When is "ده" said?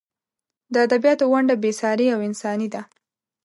2.73-2.81